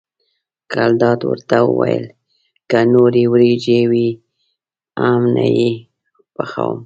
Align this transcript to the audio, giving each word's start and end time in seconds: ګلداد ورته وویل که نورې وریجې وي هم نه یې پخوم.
ګلداد 0.73 1.19
ورته 1.29 1.57
وویل 1.65 2.05
که 2.69 2.79
نورې 2.93 3.23
وریجې 3.31 3.81
وي 3.91 4.09
هم 5.01 5.21
نه 5.35 5.45
یې 5.57 5.71
پخوم. 6.35 6.77